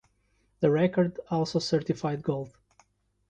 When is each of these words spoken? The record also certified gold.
The 0.61 0.71
record 0.71 1.19
also 1.29 1.59
certified 1.59 2.23
gold. 2.23 2.57